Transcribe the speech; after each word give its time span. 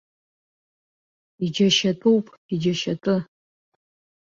Иџьашьатәуп, 1.43 2.25
иџьашьатәы! 2.53 3.15